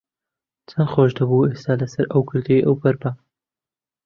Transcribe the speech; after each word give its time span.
چەند 0.69 0.87
خۆش 0.93 1.11
دەبوو 1.17 1.47
ئێستا 1.49 1.73
لەسەر 1.81 2.05
ئەو 2.11 2.21
گردەی 2.29 2.65
ئەوبەر 2.65 2.95
بام. 3.01 3.17